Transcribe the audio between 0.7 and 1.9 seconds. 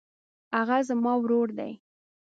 زما ورور دی.